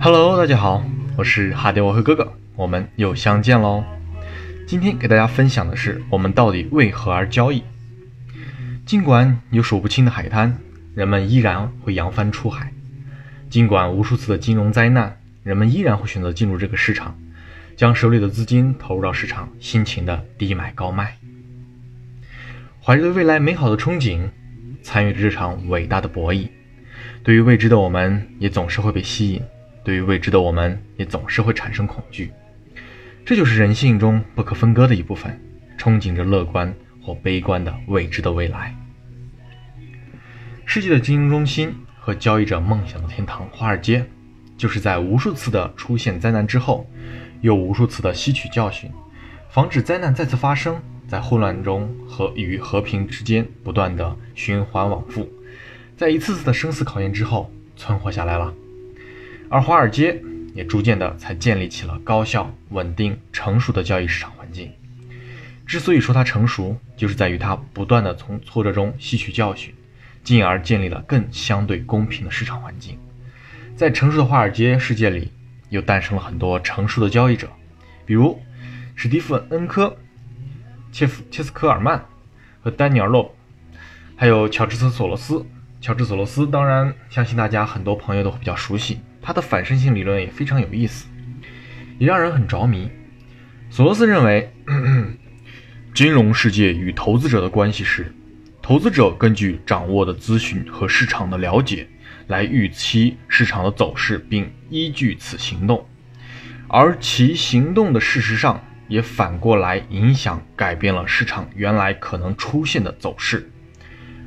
[0.00, 0.82] Hello，大家好，
[1.18, 3.84] 我是哈迪沃克哥哥，我们又相见喽。
[4.66, 7.62] 今天给大家分享的是，我们到底为何而交易？
[8.86, 10.56] 尽管有数不清的海滩，
[10.94, 12.68] 人们依然会扬帆出海；
[13.50, 17.18] 尽管无数次的金融灾难，人们依然会选择进入这个市场，
[17.76, 21.16] 将手里的资金投入到市场，辛勤的低买高卖。
[22.82, 24.28] 怀着对未来美好的憧憬，
[24.82, 26.48] 参与着这场伟大的博弈。
[27.22, 29.42] 对于未知的我们，也总是会被吸引。
[29.82, 32.30] 对于未知的我们，也总是会产生恐惧，
[33.24, 35.40] 这就是人性中不可分割的一部分。
[35.78, 38.74] 憧憬着乐观或悲观的未知的未来。
[40.66, 41.72] 世界的金融中心
[42.08, 44.02] 和交易者梦想的天堂——华尔街，
[44.56, 46.88] 就是在无数次的出现灾难之后，
[47.42, 48.90] 又无数次的吸取教训，
[49.50, 55.28] 防止灾难再次发生，在混乱中和与和平之间不断的循环往复，
[55.98, 58.54] 在一次次的生死考验之后存活下来了。
[59.50, 60.18] 而华尔街
[60.54, 64.72] 也逐渐的才建立起了高效、稳定、成熟的交易市场环境。
[65.66, 69.74] 之所以说它成熟，就是在于它不断的从挫折中吸取教训，
[70.22, 72.98] 进而建立了更相对公平的市场环境。
[73.76, 75.30] 在成熟的华尔街世界里，
[75.70, 77.48] 又诞生了很多成熟的交易者，
[78.04, 78.40] 比如
[78.94, 79.96] 史蒂夫·恩科、
[80.90, 82.04] 切夫切斯科尔曼
[82.60, 83.34] 和丹尼尔·洛，
[84.16, 85.44] 还有乔治斯·索罗斯。
[85.80, 88.98] 乔治·索罗斯，当然相信大家很多朋友都会比较熟悉。
[89.22, 91.06] 他的反身性理论也非常有意思，
[92.00, 92.90] 也让人很着迷。
[93.70, 94.52] 索罗斯认为，
[95.94, 98.12] 金融世界与投资者的关系是：
[98.68, 101.88] 投资者根据掌握的资讯和市场的了解
[102.26, 105.86] 来预期市场的走势，并依据此行动，
[106.68, 113.50] 而其行动的事实上也反过来影响改变了市场原来可能出现的走势，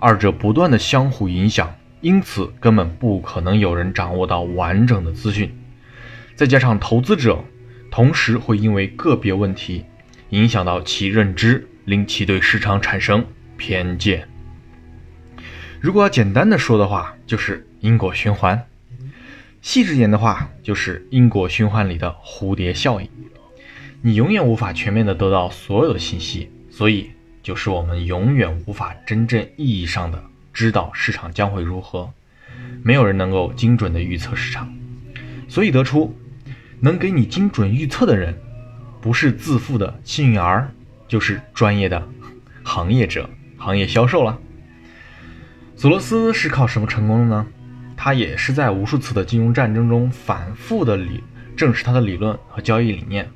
[0.00, 1.72] 二者不断的相互影响。
[2.00, 5.56] 因此，根本不可能有人掌握到完整的资讯。
[6.34, 7.38] 再加上投资者
[7.88, 9.84] 同时会因为个别问题
[10.30, 13.24] 影响到其认知，令其对市场产生
[13.56, 14.28] 偏见。
[15.80, 18.58] 如果要简单的说的话，就是因果循环；
[19.60, 23.08] 细致点的话，就是因果循环里的蝴蝶效应。
[24.00, 27.10] 你永远无法全面的得到所有的信息，所以
[27.42, 30.22] 就是我们永远无法真正意义上的。
[30.52, 32.10] 知道市场将会如何，
[32.82, 34.72] 没有人能够精准的预测市场，
[35.48, 36.16] 所以得出，
[36.80, 38.38] 能给你精准预测的人，
[39.00, 40.70] 不是自负的幸运儿，
[41.08, 42.06] 就是专业的
[42.62, 43.28] 行业者、
[43.64, 44.38] 行业销售了。
[45.74, 47.46] 索罗斯是靠什么成功的呢？
[47.96, 51.22] 他也是在无数次的金融战争中反复的理
[51.56, 53.30] 证实他的理论和交易理念。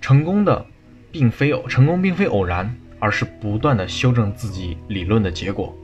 [0.00, 0.66] 成功的
[1.10, 5.76] 并非偶成功并非偶然，而是不断的修正自己理论的结果。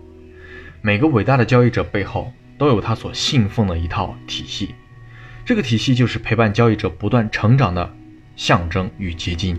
[0.83, 4.75] 每个伟大的交易者背后都有他所信奉的一套体系，
[5.45, 7.95] 这个体系就是陪伴交易者不断成长的
[8.37, 9.59] 象征与结晶。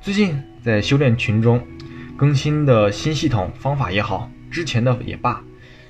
[0.00, 1.66] 最近在修炼群中
[2.16, 5.44] 更新的新系统方法也好，之前的也罢，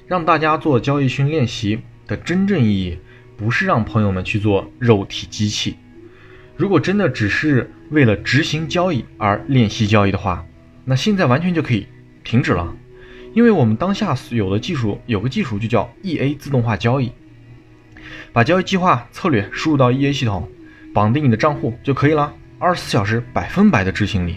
[0.09, 1.79] 让大家做交易训练习
[2.09, 2.99] 的真正意义，
[3.37, 5.77] 不是让朋友们去做肉体机器。
[6.57, 10.45] 如果真的只是为了执行交易而练习交易的话，
[10.85, 11.87] 那现在完全就可以
[12.25, 12.75] 停止了。
[13.33, 17.13] 因为我们当下有的技术，有个技术就叫 E A 自动化交易，
[18.33, 20.49] 把交易计划策略输入到 E A 系统，
[20.93, 24.37] 绑定你的账户就可以了，二十四小时百分百的执行力。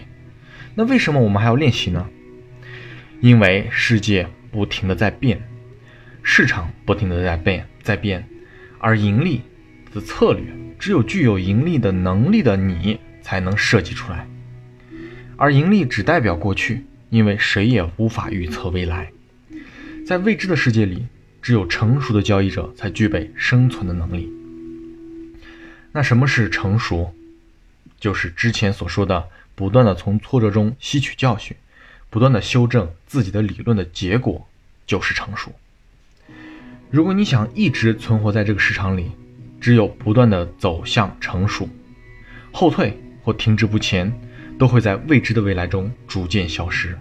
[0.76, 2.10] 那为什么我们还要练习呢？
[3.22, 5.42] 因为世界不停的在变，
[6.24, 8.28] 市场不停的在变，在变，
[8.78, 9.42] 而盈利
[9.94, 10.44] 的策略
[10.78, 14.28] 只有具有盈利的能力的你才能设计出来，
[15.36, 16.86] 而盈利只代表过去。
[17.10, 19.12] 因为谁也无法预测未来，
[20.06, 21.08] 在未知的世界里，
[21.42, 24.32] 只有成熟的交易者才具备生存的能力。
[25.92, 27.12] 那什么是成熟？
[28.00, 31.56] 就是之前所说的，不断的从挫折中吸取教训，
[32.10, 34.48] 不断的修正自己的理论的结果，
[34.86, 35.54] 就是成熟。
[36.90, 39.12] 如果你想一直存活在这个市场里，
[39.60, 41.70] 只有不断的走向成熟，
[42.52, 44.12] 后退或停滞不前。
[44.60, 47.00] 都会在未知的未来中逐渐消失。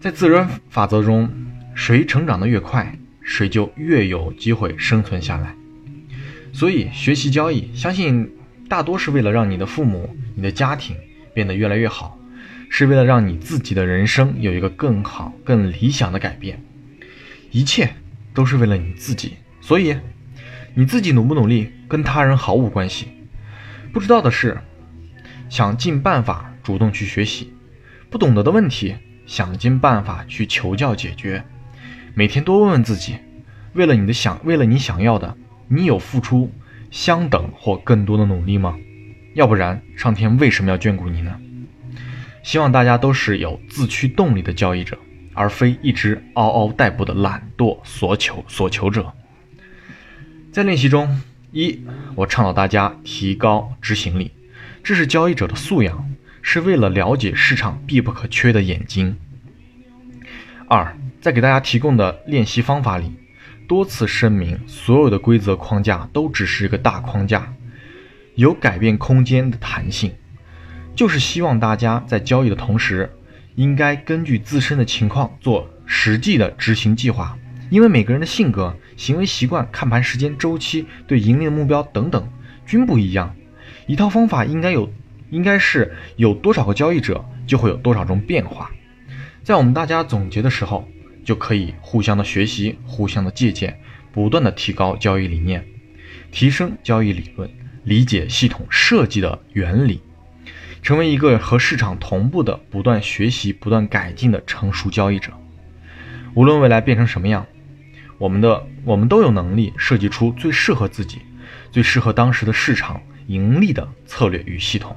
[0.00, 1.30] 在自然法则中，
[1.76, 5.54] 谁成长的越快，谁就越有机会生存下来。
[6.52, 8.33] 所以，学习交易，相信
[8.68, 10.96] 大多是为了让你的父母、你的家庭
[11.32, 12.18] 变得越来越好，
[12.70, 16.62] 是为了让你自己的人生有一个更好、更理想的改变。
[17.50, 17.94] 一切
[18.32, 19.34] 都是为了你自己。
[19.60, 19.96] 所以，
[20.74, 23.08] 你自己努不努力跟他人毫无关系。
[23.92, 24.58] 不知道的事，
[25.48, 27.46] 想尽办法主动去学习；
[28.10, 28.94] 不懂得的问题，
[29.24, 31.44] 想尽办法去求教解决。
[32.14, 33.16] 每天多问问自己，
[33.74, 35.36] 为了你的想，为了你想要的，
[35.68, 36.52] 你有付出
[36.94, 38.78] 相等或更多的努力吗？
[39.34, 41.40] 要不然，上天为什么要眷顾你呢？
[42.44, 44.96] 希望大家都是有自驱动力的交易者，
[45.34, 49.12] 而非一直嗷嗷待哺的懒惰索求所求者。
[50.52, 51.20] 在练习中。
[51.50, 51.80] 一，
[52.14, 54.30] 我倡导大家提高执行力，
[54.84, 59.16] 这是交易者的素养，是为了了解市场必不可缺的眼睛。
[60.68, 63.12] 二，在给大家提供的练习方法里，
[63.66, 67.52] 多次声明所有的规则框架都只是一个大框架，
[68.34, 70.12] 有改变空间的弹性，
[70.94, 73.10] 就是希望大家在交易的同时，
[73.54, 77.36] 应该根据自身的情况做实际的执行计划。
[77.70, 82.28] 因为每个人的性格、行为习惯、看盘时间周期、对盈利的目标等等
[82.66, 83.34] 均不一样，
[83.86, 84.92] 一套方法应该有，
[85.30, 88.70] 应该是有多少个交易者就会有多少种变化。
[89.42, 90.86] 在我们大家总结的时候，
[91.24, 93.80] 就可以互相的学习、互相的借鉴，
[94.12, 95.66] 不断的提高交易理念，
[96.30, 97.50] 提升交易理论，
[97.82, 100.00] 理解系统设计的原理，
[100.82, 105.32] 成为一个和市场同步的、不断学习、不断改进的成熟交易者。
[106.34, 107.46] 无论未来变成什么样。
[108.16, 111.18] 我们的我们都有能力设计出最适合自己、
[111.72, 114.96] 最适合当时的市场盈利的策略与系统，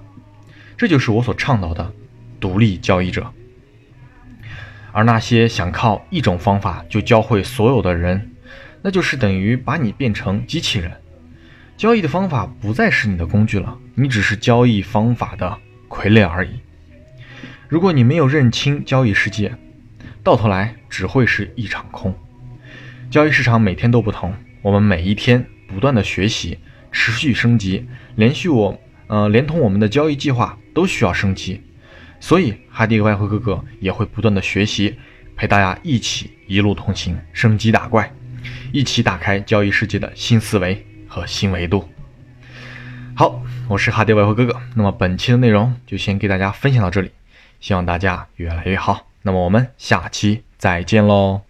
[0.78, 1.92] 这就是我所倡导的
[2.40, 3.34] 独立交易者。
[4.98, 8.32] 而那些想靠一种方法就教会所有的人，
[8.82, 10.92] 那就是等于把你变成机器人。
[11.78, 15.56] 交易的方法不再是你的工具了，你只是交易方法的
[15.88, 16.50] 傀儡而已。
[17.68, 19.54] 如果你没有认清交易世界，
[20.24, 22.16] 到头来只会是一场空。
[23.12, 24.34] 交易市场每天都不同，
[24.64, 26.58] 我们每一天不断的学习，
[26.92, 31.62] 持续升级，连续我呃连同我们的交易计划都需要升级，
[32.20, 34.98] 所以哈迪外汇哥哥也会不断的学习，
[35.36, 38.12] 陪大家一起一路同行，升级打怪，
[38.72, 41.88] 一起打开交易世界的新思维和新维度。
[43.16, 47.12] 好，我是哈迪外汇哥哥，那么本期的内容就先给大家分享到这里，
[47.60, 51.47] 希望大家越来越好，那么我们下期再见喽。